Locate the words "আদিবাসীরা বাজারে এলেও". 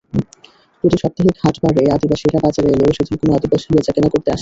1.95-2.95